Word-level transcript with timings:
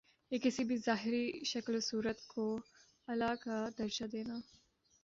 کہ 0.31 0.37
کسی 0.37 0.63
بھی 0.63 0.77
ظاہری 0.77 1.25
شکل 1.45 1.75
و 1.75 1.79
صورت 1.81 2.25
کو 2.27 2.45
الہٰ 3.07 3.33
کا 3.41 3.65
درجہ 3.79 4.07
دینا 4.11 4.39